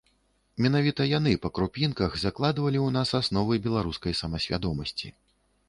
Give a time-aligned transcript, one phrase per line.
[0.65, 5.17] Менавіта яны па крупінках закладвалі ў нас асновы беларускай самасвядомасці.